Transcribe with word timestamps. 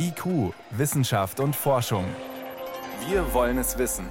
IQ, 0.00 0.54
Wissenschaft 0.70 1.40
und 1.40 1.56
Forschung. 1.56 2.04
Wir 3.08 3.34
wollen 3.34 3.58
es 3.58 3.78
wissen. 3.78 4.06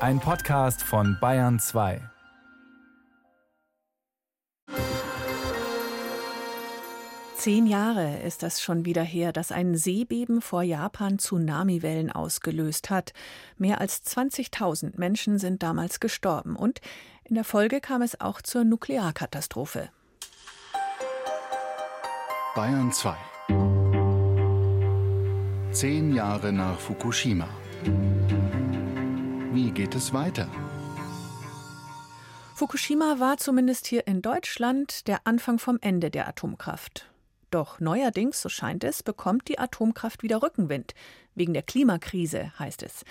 Ein 0.00 0.20
Podcast 0.20 0.82
von 0.82 1.16
Bayern 1.18 1.58
2. 1.58 2.02
Zehn 7.36 7.66
Jahre 7.66 8.18
ist 8.18 8.42
das 8.42 8.60
schon 8.60 8.84
wieder 8.84 9.02
her, 9.02 9.32
dass 9.32 9.50
ein 9.50 9.76
Seebeben 9.76 10.42
vor 10.42 10.62
Japan 10.62 11.18
Tsunamiwellen 11.18 12.12
ausgelöst 12.12 12.90
hat. 12.90 13.14
Mehr 13.56 13.80
als 13.80 14.04
20.000 14.04 14.98
Menschen 14.98 15.38
sind 15.38 15.62
damals 15.62 16.00
gestorben 16.00 16.54
und 16.54 16.80
in 17.24 17.34
der 17.34 17.44
Folge 17.44 17.80
kam 17.80 18.02
es 18.02 18.20
auch 18.20 18.42
zur 18.42 18.64
Nuklearkatastrophe. 18.64 19.88
Bayern 22.54 22.92
2 22.92 23.16
Zehn 25.78 26.12
Jahre 26.12 26.52
nach 26.52 26.80
Fukushima. 26.80 27.48
Wie 29.52 29.70
geht 29.70 29.94
es 29.94 30.12
weiter? 30.12 30.48
Fukushima 32.56 33.20
war 33.20 33.36
zumindest 33.36 33.86
hier 33.86 34.04
in 34.08 34.20
Deutschland 34.20 35.06
der 35.06 35.20
Anfang 35.24 35.60
vom 35.60 35.78
Ende 35.80 36.10
der 36.10 36.26
Atomkraft. 36.26 37.08
Doch 37.52 37.78
neuerdings, 37.78 38.42
so 38.42 38.48
scheint 38.48 38.82
es, 38.82 39.04
bekommt 39.04 39.46
die 39.46 39.60
Atomkraft 39.60 40.24
wieder 40.24 40.42
Rückenwind. 40.42 40.96
Wegen 41.38 41.54
der 41.54 41.62
Klimakrise, 41.62 42.52
heißt 42.58 42.82
es. 42.82 43.04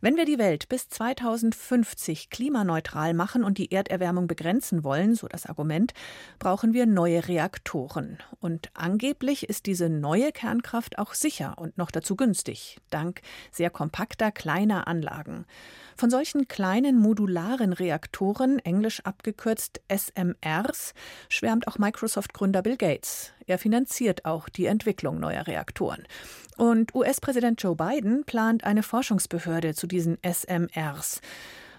Wenn 0.00 0.16
wir 0.16 0.24
die 0.24 0.38
Welt 0.38 0.68
bis 0.68 0.88
2050 0.88 2.30
klimaneutral 2.30 3.14
machen 3.14 3.44
und 3.44 3.58
die 3.58 3.72
Erderwärmung 3.72 4.26
begrenzen 4.26 4.84
wollen, 4.84 5.14
so 5.14 5.26
das 5.26 5.46
Argument, 5.46 5.92
brauchen 6.38 6.74
wir 6.74 6.86
neue 6.86 7.28
Reaktoren. 7.28 8.18
Und 8.40 8.70
angeblich 8.74 9.48
ist 9.48 9.66
diese 9.66 9.88
neue 9.88 10.32
Kernkraft 10.32 10.98
auch 10.98 11.14
sicher 11.14 11.54
und 11.58 11.78
noch 11.78 11.90
dazu 11.90 12.16
günstig, 12.16 12.78
dank 12.90 13.20
sehr 13.50 13.70
kompakter 13.70 14.32
kleiner 14.32 14.86
Anlagen. 14.86 15.46
Von 15.96 16.10
solchen 16.10 16.46
kleinen 16.46 16.98
modularen 16.98 17.72
Reaktoren, 17.72 18.58
englisch 18.58 19.00
abgekürzt 19.00 19.80
SMRs, 19.88 20.92
schwärmt 21.30 21.68
auch 21.68 21.78
Microsoft-Gründer 21.78 22.62
Bill 22.62 22.76
Gates. 22.76 23.32
Er 23.46 23.58
finanziert 23.58 24.24
auch 24.24 24.48
die 24.48 24.66
Entwicklung 24.66 25.20
neuer 25.20 25.46
Reaktoren. 25.46 26.04
Und 26.56 26.94
US-Präsident 26.94 27.60
Joe 27.66 27.74
Biden 27.74 28.22
plant 28.22 28.62
eine 28.62 28.84
Forschungsbehörde 28.84 29.74
zu 29.74 29.88
diesen 29.88 30.18
SMRs. 30.22 31.20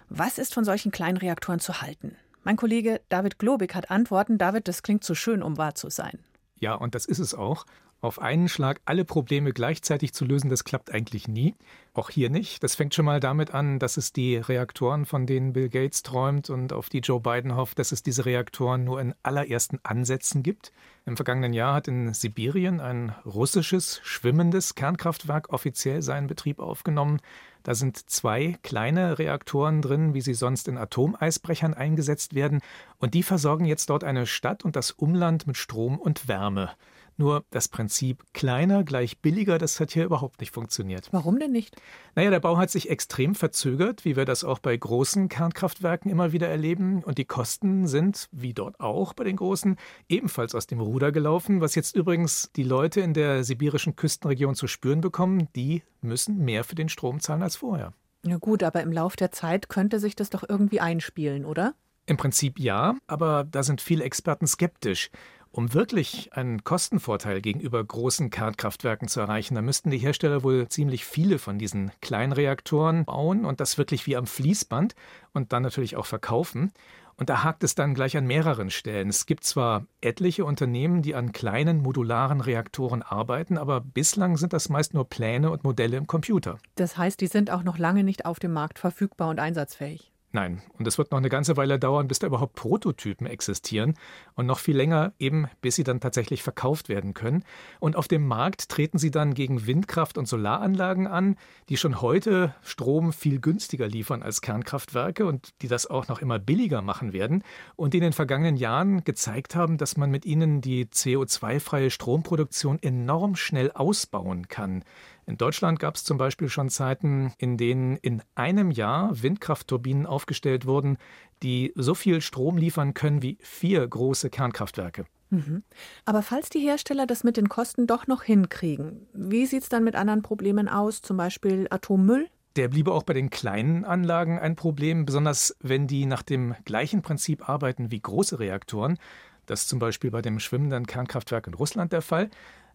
Was 0.09 0.37
ist 0.37 0.53
von 0.53 0.65
solchen 0.65 0.91
kleinen 0.91 1.15
Reaktoren 1.15 1.61
zu 1.61 1.81
halten? 1.81 2.17
Mein 2.43 2.57
Kollege 2.57 2.99
David 3.07 3.39
Globig 3.39 3.73
hat 3.73 3.89
Antworten. 3.89 4.37
David, 4.37 4.67
das 4.67 4.83
klingt 4.83 5.05
zu 5.05 5.15
schön, 5.15 5.41
um 5.41 5.57
wahr 5.57 5.75
zu 5.75 5.89
sein. 5.89 6.19
Ja, 6.59 6.73
und 6.73 6.93
das 6.93 7.05
ist 7.05 7.19
es 7.19 7.33
auch. 7.33 7.65
Auf 7.99 8.21
einen 8.21 8.47
Schlag 8.47 8.79
alle 8.85 9.05
Probleme 9.05 9.51
gleichzeitig 9.53 10.13
zu 10.13 10.23
lösen, 10.23 10.51
das 10.51 10.63
klappt 10.63 10.93
eigentlich 10.93 11.27
nie. 11.27 11.55
Auch 11.95 12.11
hier 12.11 12.29
nicht. 12.29 12.61
Das 12.61 12.75
fängt 12.75 12.93
schon 12.93 13.05
mal 13.05 13.19
damit 13.19 13.55
an, 13.55 13.79
dass 13.79 13.97
es 13.97 14.13
die 14.13 14.37
Reaktoren, 14.37 15.07
von 15.07 15.25
denen 15.25 15.53
Bill 15.53 15.67
Gates 15.67 16.03
träumt 16.03 16.51
und 16.51 16.73
auf 16.73 16.89
die 16.89 16.99
Joe 16.99 17.19
Biden 17.19 17.55
hofft, 17.55 17.79
dass 17.79 17.91
es 17.91 18.03
diese 18.03 18.25
Reaktoren 18.25 18.83
nur 18.83 19.01
in 19.01 19.15
allerersten 19.23 19.79
Ansätzen 19.81 20.43
gibt. 20.43 20.71
Im 21.07 21.15
vergangenen 21.15 21.53
Jahr 21.53 21.73
hat 21.73 21.87
in 21.87 22.13
Sibirien 22.13 22.81
ein 22.81 23.15
russisches 23.25 23.99
schwimmendes 24.03 24.75
Kernkraftwerk 24.75 25.51
offiziell 25.51 26.03
seinen 26.03 26.27
Betrieb 26.27 26.59
aufgenommen. 26.59 27.19
Da 27.63 27.73
sind 27.73 27.97
zwei 28.09 28.57
kleine 28.61 29.17
Reaktoren 29.17 29.81
drin, 29.81 30.13
wie 30.13 30.21
sie 30.21 30.35
sonst 30.35 30.67
in 30.67 30.77
Atomeisbrechern 30.77 31.73
eingesetzt 31.73 32.35
werden, 32.35 32.61
und 32.99 33.15
die 33.15 33.23
versorgen 33.23 33.65
jetzt 33.65 33.89
dort 33.89 34.03
eine 34.03 34.27
Stadt 34.27 34.63
und 34.63 34.75
das 34.75 34.91
Umland 34.91 35.47
mit 35.47 35.57
Strom 35.57 35.97
und 35.97 36.27
Wärme. 36.27 36.71
Nur 37.19 37.45
das 37.49 37.67
Prinzip 37.67 38.23
kleiner 38.33 38.83
gleich 38.83 39.19
billiger, 39.19 39.57
das 39.57 39.79
hat 39.79 39.91
hier 39.91 40.05
überhaupt 40.05 40.39
nicht 40.39 40.53
funktioniert. 40.53 41.09
Warum 41.11 41.39
denn 41.39 41.51
nicht? 41.51 41.75
Naja, 42.15 42.29
der 42.29 42.39
Bau 42.39 42.57
hat 42.57 42.69
sich 42.69 42.91
extrem 42.91 43.33
verzögert, 43.33 44.05
wie 44.05 44.15
wir 44.15 44.25
das 44.25 44.43
auch 44.43 44.59
bei 44.59 44.77
großen 44.77 45.27
Kernkraftwerken 45.27 46.11
immer 46.11 46.31
wieder 46.31 46.47
erleben. 46.47 47.03
Und 47.03 47.17
die 47.17 47.25
Kosten 47.25 47.87
sind, 47.87 48.29
wie 48.31 48.53
dort 48.53 48.79
auch 48.79 49.13
bei 49.13 49.23
den 49.23 49.35
großen, 49.35 49.77
ebenfalls 50.07 50.53
aus 50.53 50.67
dem 50.67 50.79
Ruder 50.79 51.11
gelaufen, 51.11 51.59
was 51.59 51.73
jetzt 51.73 51.95
übrigens 51.95 52.51
die 52.55 52.63
Leute 52.63 53.01
in 53.01 53.15
der 53.15 53.43
sibirischen 53.43 53.95
Küstenregion 53.95 54.53
zu 54.53 54.67
spüren 54.67 55.01
bekommen. 55.01 55.47
Die 55.55 55.81
müssen 56.01 56.37
mehr 56.37 56.63
für 56.63 56.75
den 56.75 56.89
Strom 56.89 57.19
zahlen 57.19 57.41
als 57.41 57.55
vorher. 57.55 57.93
Ja 58.25 58.37
gut, 58.37 58.61
aber 58.61 58.81
im 58.81 58.91
Lauf 58.91 59.15
der 59.15 59.31
Zeit 59.31 59.69
könnte 59.69 59.99
sich 59.99 60.15
das 60.15 60.29
doch 60.29 60.43
irgendwie 60.47 60.81
einspielen, 60.81 61.45
oder? 61.45 61.73
Im 62.05 62.15
Prinzip 62.15 62.57
ja, 62.57 62.95
aber 63.05 63.43
da 63.43 63.63
sind 63.63 63.81
viele 63.81 64.05
Experten 64.05 64.47
skeptisch. 64.47 65.11
Um 65.57 65.73
wirklich 65.73 66.33
einen 66.33 66.63
Kostenvorteil 66.63 67.41
gegenüber 67.41 67.83
großen 67.83 68.29
Kernkraftwerken 68.29 69.07
zu 69.07 69.21
erreichen, 69.21 69.55
da 69.55 69.63
müssten 69.63 69.89
die 69.89 69.97
Hersteller 69.97 70.43
wohl 70.43 70.67
ziemlich 70.67 71.03
viele 71.03 71.39
von 71.39 71.57
diesen 71.57 71.91
Kleinreaktoren 71.99 73.05
bauen 73.05 73.43
und 73.43 73.59
das 73.59 73.79
wirklich 73.79 74.05
wie 74.05 74.15
am 74.15 74.27
Fließband 74.27 74.93
und 75.33 75.53
dann 75.53 75.63
natürlich 75.63 75.95
auch 75.95 76.05
verkaufen. 76.05 76.73
Und 77.15 77.31
da 77.31 77.43
hakt 77.43 77.63
es 77.63 77.73
dann 77.73 77.95
gleich 77.95 78.15
an 78.15 78.27
mehreren 78.27 78.69
Stellen. 78.69 79.09
Es 79.09 79.25
gibt 79.25 79.45
zwar 79.45 79.87
etliche 79.99 80.45
Unternehmen, 80.45 81.01
die 81.01 81.15
an 81.15 81.31
kleinen 81.31 81.81
modularen 81.81 82.41
Reaktoren 82.41 83.01
arbeiten, 83.01 83.57
aber 83.57 83.81
bislang 83.81 84.37
sind 84.37 84.53
das 84.53 84.69
meist 84.69 84.93
nur 84.93 85.09
Pläne 85.09 85.49
und 85.49 85.63
Modelle 85.63 85.97
im 85.97 86.05
Computer. 86.05 86.59
Das 86.75 86.99
heißt, 86.99 87.19
die 87.19 87.25
sind 87.25 87.49
auch 87.49 87.63
noch 87.63 87.79
lange 87.79 88.03
nicht 88.03 88.27
auf 88.27 88.37
dem 88.37 88.53
Markt 88.53 88.77
verfügbar 88.77 89.29
und 89.29 89.39
einsatzfähig. 89.39 90.11
Nein, 90.37 90.61
und 90.77 90.87
es 90.87 90.99
wird 90.99 91.09
noch 91.09 91.17
eine 91.17 91.29
ganze 91.29 91.57
Weile 91.57 91.79
dauern, 91.79 92.07
bis 92.07 92.19
da 92.19 92.27
überhaupt 92.27 92.53
Prototypen 92.53 93.25
existieren 93.25 93.95
und 94.35 94.45
noch 94.45 94.59
viel 94.59 94.77
länger 94.77 95.13
eben, 95.17 95.47
bis 95.61 95.77
sie 95.77 95.83
dann 95.83 95.99
tatsächlich 95.99 96.43
verkauft 96.43 96.89
werden 96.89 97.15
können. 97.15 97.43
Und 97.79 97.95
auf 97.95 98.07
dem 98.07 98.27
Markt 98.27 98.69
treten 98.69 98.99
sie 98.99 99.09
dann 99.09 99.33
gegen 99.33 99.65
Windkraft- 99.65 100.15
und 100.15 100.27
Solaranlagen 100.27 101.07
an, 101.07 101.37
die 101.69 101.77
schon 101.77 102.03
heute 102.03 102.53
Strom 102.61 103.13
viel 103.13 103.39
günstiger 103.39 103.87
liefern 103.87 104.21
als 104.21 104.41
Kernkraftwerke 104.41 105.25
und 105.25 105.59
die 105.63 105.67
das 105.67 105.87
auch 105.87 106.07
noch 106.07 106.21
immer 106.21 106.37
billiger 106.37 106.83
machen 106.83 107.13
werden 107.13 107.43
und 107.75 107.95
die 107.95 107.97
in 107.97 108.03
den 108.03 108.13
vergangenen 108.13 108.57
Jahren 108.57 109.03
gezeigt 109.03 109.55
haben, 109.55 109.79
dass 109.79 109.97
man 109.97 110.11
mit 110.11 110.23
ihnen 110.23 110.61
die 110.61 110.85
CO2-freie 110.85 111.89
Stromproduktion 111.89 112.77
enorm 112.83 113.35
schnell 113.35 113.71
ausbauen 113.71 114.47
kann. 114.49 114.83
In 115.27 115.37
Deutschland 115.37 115.79
gab 115.79 115.95
es 115.95 116.05
zum 116.05 116.17
Beispiel 116.17 116.47
schon 116.47 116.69
Zeiten, 116.69 117.33
in 117.37 117.57
denen 117.57 117.97
in 117.97 118.23
einem 118.33 118.71
Jahr 118.71 119.21
Windkraftturbinen 119.21 120.05
aufgestellt 120.05 120.65
wurden, 120.65 120.97
die 121.43 121.73
so 121.75 121.95
viel 121.95 122.21
Strom 122.21 122.57
liefern 122.57 122.93
können 122.93 123.21
wie 123.21 123.37
vier 123.41 123.85
große 123.85 124.29
Kernkraftwerke. 124.29 125.05
Mhm. 125.29 125.63
Aber 126.05 126.21
falls 126.21 126.49
die 126.49 126.61
Hersteller 126.61 127.05
das 127.05 127.25
mit 127.25 127.35
den 127.35 127.49
Kosten 127.49 127.87
doch 127.87 128.07
noch 128.07 128.23
hinkriegen, 128.23 129.05
wie 129.13 129.45
sieht 129.45 129.63
es 129.63 129.69
dann 129.69 129.83
mit 129.83 129.95
anderen 129.95 130.21
Problemen 130.21 130.69
aus, 130.69 131.01
zum 131.01 131.17
Beispiel 131.17 131.67
Atommüll? 131.69 132.29
Der 132.55 132.69
bliebe 132.69 132.93
auch 132.93 133.03
bei 133.03 133.13
den 133.13 133.29
kleinen 133.29 133.83
Anlagen 133.83 134.39
ein 134.39 134.55
Problem, 134.55 135.05
besonders 135.05 135.57
wenn 135.59 135.87
die 135.87 136.05
nach 136.05 136.23
dem 136.23 136.55
gleichen 136.63 137.01
Prinzip 137.01 137.49
arbeiten 137.49 137.91
wie 137.91 137.99
große 137.99 138.39
Reaktoren. 138.39 138.97
Das 139.45 139.63
ist 139.63 139.69
zum 139.69 139.79
Beispiel 139.79 140.09
bei 140.09 140.21
dem 140.21 140.39
schwimmenden 140.39 140.87
Kernkraftwerk 140.87 141.47
in 141.47 141.53
Russland 141.53 141.91
der 141.91 142.01
Fall 142.01 142.29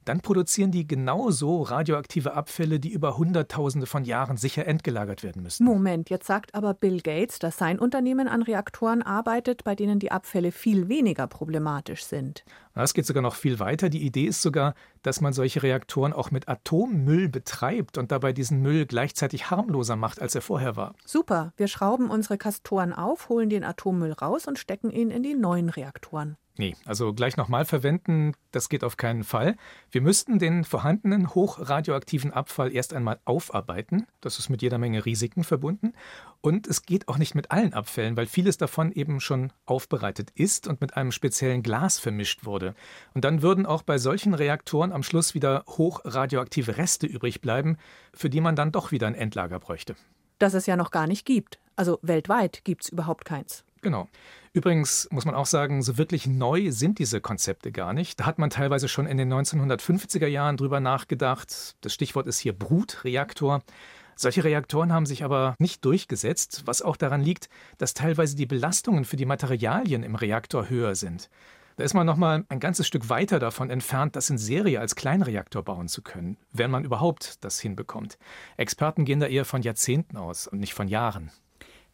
dann 0.05 0.21
produzieren 0.21 0.71
die 0.71 0.87
genauso 0.87 1.63
radioaktive 1.63 2.35
Abfälle, 2.35 2.81
die 2.81 2.91
über 2.91 3.17
Hunderttausende 3.19 3.87
von 3.87 4.05
Jahren 4.05 4.37
sicher 4.37 4.67
entgelagert 4.67 5.23
werden 5.23 5.43
müssen. 5.43 5.65
Moment, 5.65 6.11
jetzt 6.11 6.27
sagt 6.27 6.55
aber 6.55 6.75
Bill 6.75 7.01
Gates, 7.01 7.39
dass 7.39 7.57
sein 7.59 7.79
Unternehmen 7.79 8.29
an 8.29 8.43
Reaktoren 8.43 9.03
arbeitet, 9.03 9.65
bei 9.65 9.75
denen 9.75 9.99
die 9.99 10.13
Abfälle 10.13 10.53
viel 10.53 10.89
weniger 10.89 11.27
problematisch 11.27 12.05
sind. 12.05 12.45
Es 12.75 12.95
geht 12.95 13.05
sogar 13.05 13.23
noch 13.23 13.35
viel 13.35 13.59
weiter. 13.59 13.91
Die 13.91 14.03
Idee 14.03 14.25
ist 14.25 14.41
sogar, 14.41 14.75
dass 15.03 15.21
man 15.21 15.33
solche 15.33 15.63
Reaktoren 15.63 16.13
auch 16.13 16.31
mit 16.31 16.49
Atommüll 16.49 17.29
betreibt 17.29 17.99
und 17.99 18.11
dabei 18.11 18.33
diesen 18.33 18.63
Müll 18.63 18.87
gleichzeitig 18.87 19.51
harmloser 19.51 19.97
macht, 19.97 20.21
als 20.23 20.35
er 20.35 20.41
vorher 20.41 20.77
war. 20.77 20.95
Super, 21.05 21.53
wir 21.57 21.69
schrauben 21.69 22.09
unsere 22.09 22.39
Kastoren 22.39 22.93
auf, 22.93 23.29
holen 23.29 23.51
den 23.51 23.65
Atommüll 23.65 24.13
raus 24.13 24.47
und 24.47 24.59
stecken 24.59 24.91
ihn 24.91 25.11
in 25.11 25.23
die 25.23 25.35
neuen 25.35 25.69
Reaktoren. 25.69 26.37
Nee, 26.59 26.77
also 26.85 27.15
gleich 27.15 27.39
nochmal 27.39 27.65
verwenden, 27.65 28.35
das 28.51 28.69
geht 28.69 28.85
auf 28.85 28.99
keinen 28.99 29.25
Fall. 29.25 29.57
Wir 29.91 30.03
müssten 30.03 30.39
den 30.39 30.65
vorhandenen 30.65 31.35
hochradioaktiven 31.35 32.31
Abfall 32.31 32.75
erst 32.75 32.93
einmal 32.93 33.21
aufarbeiten. 33.25 34.07
Das 34.21 34.39
ist 34.39 34.51
mit 34.51 34.61
jeder 34.61 34.77
Menge 34.77 35.07
Risiken 35.07 35.45
verbunden. 35.45 35.95
Und 36.43 36.67
es 36.67 36.83
geht 36.83 37.09
auch 37.09 37.17
nicht 37.17 37.35
mit 37.35 37.51
allen 37.51 37.73
Abfällen, 37.73 38.19
weil 38.19 38.27
vieles 38.27 38.59
davon 38.59 38.93
eben 38.93 39.21
schon 39.21 39.51
aufbereitet 39.65 40.31
ist 40.35 40.67
und 40.67 40.83
mit 40.83 40.95
einem 40.95 41.11
speziellen 41.11 41.63
Glas 41.63 41.99
vermischt 41.99 42.45
wurde. 42.45 42.75
Und 43.15 43.25
dann 43.25 43.41
würden 43.41 43.65
auch 43.65 43.83
bei 43.83 43.97
solchen 43.97 44.35
Reaktoren 44.35 44.93
am 44.93 45.03
Schluss 45.03 45.35
wieder 45.35 45.65
hochradioaktive 45.67 46.77
Reste 46.77 47.07
übrig 47.07 47.41
bleiben, 47.41 47.79
für 48.13 48.29
die 48.29 48.43
man 48.43 48.57
dann 48.57 48.73
doch 48.73 48.93
wieder 48.93 49.07
ein 49.07 49.15
Endlager 49.15 49.59
bräuchte. 49.59 49.97
Das 50.39 50.53
es 50.53 50.67
ja 50.67 50.77
noch 50.77 50.91
gar 50.91 51.07
nicht 51.07 51.25
gibt. 51.25 51.59
Also 51.77 51.99
weltweit 52.03 52.63
gibt 52.65 52.85
es 52.85 52.91
überhaupt 52.91 53.25
keins. 53.25 53.65
Genau. 53.83 54.09
Übrigens 54.53 55.09
muss 55.11 55.25
man 55.25 55.35
auch 55.35 55.47
sagen, 55.47 55.83
so 55.83 55.99
wirklich 55.99 56.27
neu 56.27 56.71
sind 56.71 57.01
diese 57.01 57.21
Konzepte 57.21 57.73
gar 57.73 57.93
nicht. 57.93 58.21
Da 58.21 58.27
hat 58.27 58.39
man 58.39 58.49
teilweise 58.49 58.87
schon 58.87 59.07
in 59.07 59.17
den 59.17 59.33
1950er 59.33 60.29
Jahren 60.29 60.57
drüber 60.57 60.79
nachgedacht. 60.79 61.75
Das 61.81 61.93
Stichwort 61.93 62.29
ist 62.29 62.39
hier 62.39 62.53
Brutreaktor. 62.53 63.63
Solche 64.15 64.45
Reaktoren 64.45 64.93
haben 64.93 65.07
sich 65.07 65.25
aber 65.25 65.57
nicht 65.59 65.85
durchgesetzt, 65.85 66.63
was 66.65 66.81
auch 66.81 66.97
daran 66.97 67.23
liegt, 67.23 67.49
dass 67.79 67.95
teilweise 67.95 68.37
die 68.37 68.47
Belastungen 68.47 69.05
für 69.05 69.17
die 69.17 69.27
Materialien 69.27 70.05
im 70.05 70.15
Reaktor 70.15 70.69
höher 70.69 70.95
sind. 70.95 71.29
Da 71.77 71.83
ist 71.83 71.95
man 71.95 72.07
noch 72.07 72.17
mal 72.17 72.45
ein 72.51 72.61
ganzes 72.61 72.87
Stück 72.87 73.09
weiter 73.09 73.41
davon 73.41 73.71
entfernt, 73.71 74.15
das 74.15 74.31
in 74.31 74.39
Serie 74.39 74.79
als 74.79 74.95
Kleinreaktor 74.95 75.65
bauen 75.65 75.89
zu 75.89 76.03
können, 76.03 76.37
wenn 76.53 76.71
man 76.71 76.85
überhaupt 76.85 77.43
das 77.43 77.59
hinbekommt. 77.59 78.19
Experten 78.59 79.07
gehen 79.07 79.19
da 79.19 79.27
eher 79.27 79.47
von 79.47 79.63
Jahrzehnten 79.63 80.19
aus 80.19 80.47
und 80.47 80.61
nicht 80.61 80.75
von 80.75 80.87
Jahren. 80.87 81.33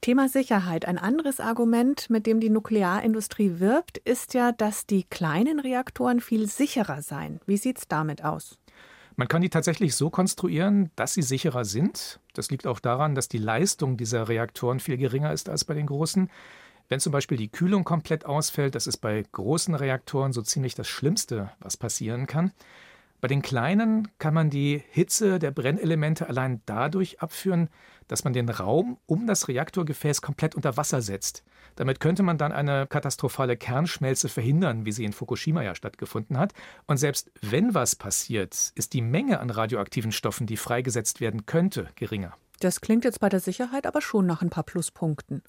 Thema 0.00 0.28
Sicherheit. 0.28 0.86
Ein 0.86 0.98
anderes 0.98 1.40
Argument, 1.40 2.08
mit 2.10 2.26
dem 2.26 2.40
die 2.40 2.50
Nuklearindustrie 2.50 3.58
wirbt, 3.58 3.98
ist 3.98 4.34
ja, 4.34 4.52
dass 4.52 4.86
die 4.86 5.04
kleinen 5.04 5.60
Reaktoren 5.60 6.20
viel 6.20 6.46
sicherer 6.46 7.02
seien. 7.02 7.40
Wie 7.46 7.56
sieht 7.56 7.78
es 7.78 7.88
damit 7.88 8.24
aus? 8.24 8.58
Man 9.16 9.26
kann 9.26 9.42
die 9.42 9.50
tatsächlich 9.50 9.96
so 9.96 10.10
konstruieren, 10.10 10.92
dass 10.94 11.14
sie 11.14 11.22
sicherer 11.22 11.64
sind. 11.64 12.20
Das 12.34 12.50
liegt 12.52 12.68
auch 12.68 12.78
daran, 12.78 13.16
dass 13.16 13.28
die 13.28 13.38
Leistung 13.38 13.96
dieser 13.96 14.28
Reaktoren 14.28 14.78
viel 14.78 14.96
geringer 14.96 15.32
ist 15.32 15.48
als 15.48 15.64
bei 15.64 15.74
den 15.74 15.86
großen. 15.86 16.30
Wenn 16.88 17.00
zum 17.00 17.12
Beispiel 17.12 17.36
die 17.36 17.50
Kühlung 17.50 17.82
komplett 17.82 18.24
ausfällt, 18.24 18.76
das 18.76 18.86
ist 18.86 18.98
bei 18.98 19.24
großen 19.32 19.74
Reaktoren 19.74 20.32
so 20.32 20.40
ziemlich 20.40 20.76
das 20.76 20.86
Schlimmste, 20.86 21.50
was 21.58 21.76
passieren 21.76 22.28
kann. 22.28 22.52
Bei 23.20 23.26
den 23.26 23.42
kleinen 23.42 24.06
kann 24.18 24.32
man 24.32 24.50
die 24.50 24.84
Hitze 24.90 25.40
der 25.40 25.50
Brennelemente 25.50 26.28
allein 26.28 26.62
dadurch 26.66 27.20
abführen, 27.20 27.68
dass 28.08 28.24
man 28.24 28.32
den 28.32 28.48
Raum 28.48 28.98
um 29.06 29.26
das 29.26 29.48
Reaktorgefäß 29.48 30.20
komplett 30.22 30.54
unter 30.54 30.76
Wasser 30.76 31.00
setzt. 31.00 31.44
Damit 31.76 32.00
könnte 32.00 32.24
man 32.24 32.38
dann 32.38 32.50
eine 32.50 32.86
katastrophale 32.88 33.56
Kernschmelze 33.56 34.28
verhindern, 34.28 34.84
wie 34.84 34.92
sie 34.92 35.04
in 35.04 35.12
Fukushima 35.12 35.62
ja 35.62 35.76
stattgefunden 35.76 36.36
hat. 36.36 36.52
Und 36.86 36.96
selbst 36.96 37.30
wenn 37.40 37.74
was 37.74 37.94
passiert, 37.94 38.72
ist 38.74 38.94
die 38.94 39.02
Menge 39.02 39.38
an 39.38 39.50
radioaktiven 39.50 40.10
Stoffen, 40.10 40.46
die 40.46 40.56
freigesetzt 40.56 41.20
werden 41.20 41.46
könnte, 41.46 41.88
geringer. 41.94 42.34
Das 42.60 42.80
klingt 42.80 43.04
jetzt 43.04 43.20
bei 43.20 43.28
der 43.28 43.40
Sicherheit 43.40 43.86
aber 43.86 44.00
schon 44.00 44.26
nach 44.26 44.42
ein 44.42 44.50
paar 44.50 44.64
Pluspunkten. 44.64 45.42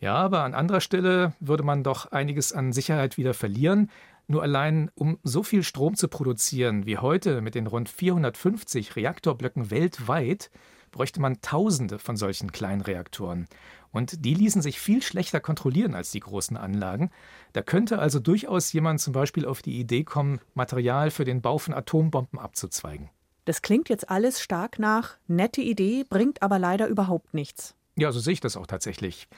Ja, 0.00 0.14
aber 0.14 0.44
an 0.44 0.54
anderer 0.54 0.80
Stelle 0.80 1.34
würde 1.40 1.62
man 1.62 1.82
doch 1.82 2.12
einiges 2.12 2.52
an 2.52 2.72
Sicherheit 2.72 3.16
wieder 3.16 3.34
verlieren. 3.34 3.90
Nur 4.26 4.42
allein, 4.42 4.90
um 4.94 5.18
so 5.22 5.42
viel 5.42 5.62
Strom 5.62 5.94
zu 5.94 6.08
produzieren 6.08 6.86
wie 6.86 6.98
heute 6.98 7.40
mit 7.40 7.54
den 7.54 7.66
rund 7.66 7.88
450 7.88 8.96
Reaktorblöcken 8.96 9.70
weltweit, 9.70 10.50
bräuchte 10.90 11.20
man 11.20 11.40
Tausende 11.40 11.98
von 11.98 12.16
solchen 12.16 12.52
kleinen 12.52 12.80
Reaktoren. 12.80 13.46
Und 13.92 14.24
die 14.24 14.34
ließen 14.34 14.62
sich 14.62 14.80
viel 14.80 15.02
schlechter 15.02 15.40
kontrollieren 15.40 15.94
als 15.94 16.10
die 16.10 16.20
großen 16.20 16.56
Anlagen. 16.56 17.10
Da 17.52 17.62
könnte 17.62 17.98
also 17.98 18.18
durchaus 18.20 18.72
jemand 18.72 19.00
zum 19.00 19.12
Beispiel 19.12 19.46
auf 19.46 19.62
die 19.62 19.78
Idee 19.78 20.04
kommen, 20.04 20.40
Material 20.54 21.10
für 21.10 21.24
den 21.24 21.42
Bau 21.42 21.58
von 21.58 21.74
Atombomben 21.74 22.38
abzuzweigen. 22.38 23.10
Das 23.44 23.62
klingt 23.62 23.88
jetzt 23.88 24.10
alles 24.10 24.40
stark 24.40 24.78
nach 24.78 25.16
nette 25.26 25.60
Idee, 25.60 26.04
bringt 26.08 26.42
aber 26.42 26.58
leider 26.58 26.86
überhaupt 26.86 27.34
nichts. 27.34 27.74
Ja, 27.96 28.12
so 28.12 28.20
sehe 28.20 28.34
ich 28.34 28.40
das 28.40 28.56
auch 28.56 28.66
tatsächlich. 28.66 29.28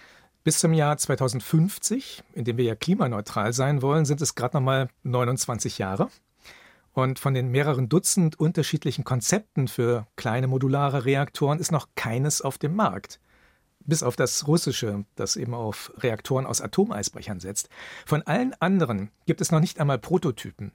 Bis 0.45 0.59
zum 0.59 0.73
Jahr 0.73 0.99
2050, 0.99 2.25
in 2.35 2.45
dem 2.45 2.57
wir 2.57 2.65
ja 2.65 2.75
klimaneutral 2.75 3.53
sein 3.53 3.81
wollen, 3.81 4.05
sind 4.05 4.21
es 4.21 4.35
gerade 4.35 4.57
noch 4.57 4.63
mal 4.63 4.89
29 5.05 5.79
Jahre. 5.79 6.09
Und 6.93 7.19
von 7.19 7.33
den 7.33 7.49
mehreren 7.51 7.89
Dutzend 7.89 8.39
unterschiedlichen 8.39 9.05
Konzepten 9.05 9.67
für 9.67 10.07
kleine 10.17 10.47
modulare 10.47 11.05
Reaktoren 11.05 11.59
ist 11.59 11.73
noch 11.73 11.89
keines 11.95 12.43
auf 12.43 12.59
dem 12.59 12.77
Markt. 12.77 13.19
Bis 13.81 14.03
auf 14.03 14.15
das 14.15 14.47
russische, 14.47 15.05
das 15.17 15.37
eben 15.37 15.55
auf 15.55 15.93
Reaktoren 15.99 16.47
aus 16.47 16.61
Atomeisbrechern 16.61 17.41
setzt. 17.41 17.69
Von 18.07 18.23
allen 18.23 18.55
anderen 18.61 19.11
gibt 19.27 19.41
es 19.41 19.51
noch 19.51 19.61
nicht 19.61 19.81
einmal 19.81 19.99
Prototypen. 19.99 20.73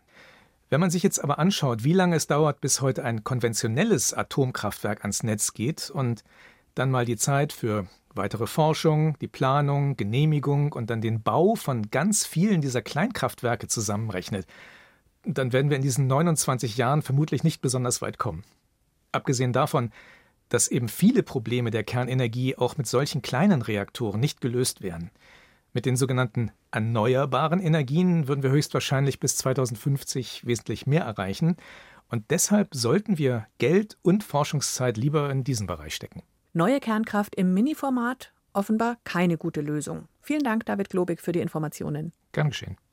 Wenn 0.69 0.81
man 0.81 0.91
sich 0.91 1.03
jetzt 1.03 1.23
aber 1.23 1.39
anschaut, 1.39 1.85
wie 1.85 1.93
lange 1.93 2.17
es 2.17 2.27
dauert, 2.27 2.59
bis 2.59 2.81
heute 2.81 3.05
ein 3.05 3.23
konventionelles 3.23 4.13
Atomkraftwerk 4.13 5.01
ans 5.01 5.23
Netz 5.23 5.53
geht 5.53 5.89
und 5.89 6.23
dann 6.75 6.91
mal 6.91 7.05
die 7.05 7.15
Zeit 7.15 7.53
für 7.53 7.87
weitere 8.13 8.47
Forschung, 8.47 9.17
die 9.19 9.27
Planung, 9.27 9.95
Genehmigung 9.95 10.73
und 10.73 10.89
dann 10.89 10.99
den 10.99 11.21
Bau 11.21 11.55
von 11.55 11.89
ganz 11.89 12.25
vielen 12.25 12.59
dieser 12.59 12.81
Kleinkraftwerke 12.81 13.67
zusammenrechnet, 13.67 14.45
dann 15.33 15.53
werden 15.53 15.69
wir 15.69 15.77
in 15.77 15.83
diesen 15.83 16.07
29 16.07 16.77
Jahren 16.77 17.01
vermutlich 17.01 17.44
nicht 17.44 17.62
besonders 17.62 18.01
weit 18.01 18.18
kommen. 18.18 18.44
Abgesehen 19.12 19.53
davon, 19.53 19.91
dass 20.50 20.68
eben 20.68 20.88
viele 20.88 21.24
Probleme 21.24 21.71
der 21.71 21.83
Kernenergie 21.83 22.56
auch 22.57 22.77
mit 22.77 22.88
solchen 22.88 23.21
kleinen 23.21 23.62
Reaktoren 23.62 24.19
nicht 24.19 24.41
gelöst 24.41 24.81
werden. 24.81 25.12
Mit 25.74 25.85
den 25.85 25.97
sogenannten 25.97 26.51
erneuerbaren 26.71 27.59
Energien 27.59 28.27
würden 28.27 28.44
wir 28.44 28.51
höchstwahrscheinlich 28.51 29.19
bis 29.19 29.35
2050 29.38 30.45
wesentlich 30.45 30.88
mehr 30.88 31.03
erreichen. 31.03 31.57
Und 32.09 32.31
deshalb 32.31 32.73
sollten 32.73 33.18
wir 33.18 33.47
Geld 33.57 33.97
und 34.01 34.23
Forschungszeit 34.23 34.97
lieber 34.97 35.30
in 35.30 35.44
diesen 35.44 35.68
Bereich 35.68 35.94
stecken. 35.94 36.23
Neue 36.53 36.80
Kernkraft 36.80 37.35
im 37.35 37.53
Mini-Format 37.53 38.31
offenbar 38.53 38.97
keine 39.03 39.38
gute 39.38 39.62
Lösung. 39.62 40.07
Vielen 40.21 40.44
Dank, 40.44 40.65
David 40.65 40.89
Globig, 40.89 41.21
für 41.21 41.31
die 41.31 41.41
Informationen. 41.41 42.13
Gern 42.31 42.50
geschehen. 42.50 42.77